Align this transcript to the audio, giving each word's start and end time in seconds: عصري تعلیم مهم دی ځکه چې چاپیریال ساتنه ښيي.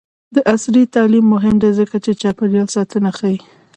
عصري 0.53 0.83
تعلیم 0.95 1.25
مهم 1.33 1.55
دی 1.63 1.71
ځکه 1.79 1.95
چې 2.03 2.11
چاپیریال 2.21 2.67
ساتنه 2.75 3.11
ښيي. 3.17 3.37